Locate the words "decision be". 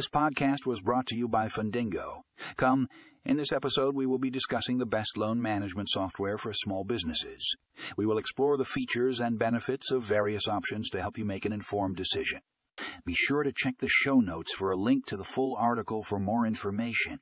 11.96-13.12